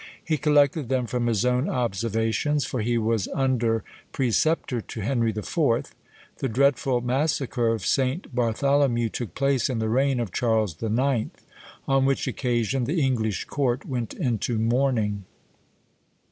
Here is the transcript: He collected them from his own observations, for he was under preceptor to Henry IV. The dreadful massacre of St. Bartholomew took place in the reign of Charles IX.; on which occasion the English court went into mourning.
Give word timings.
He 0.25 0.39
collected 0.39 0.89
them 0.89 1.05
from 1.05 1.27
his 1.27 1.45
own 1.45 1.69
observations, 1.69 2.65
for 2.65 2.81
he 2.81 2.97
was 2.97 3.27
under 3.35 3.83
preceptor 4.11 4.81
to 4.81 5.01
Henry 5.01 5.29
IV. 5.29 5.93
The 6.39 6.49
dreadful 6.49 7.01
massacre 7.01 7.67
of 7.67 7.85
St. 7.85 8.33
Bartholomew 8.33 9.09
took 9.09 9.35
place 9.35 9.69
in 9.69 9.77
the 9.77 9.89
reign 9.89 10.19
of 10.19 10.31
Charles 10.31 10.75
IX.; 10.81 11.29
on 11.87 12.05
which 12.05 12.27
occasion 12.27 12.85
the 12.85 12.99
English 12.99 13.45
court 13.45 13.85
went 13.85 14.15
into 14.15 14.57
mourning. 14.57 15.25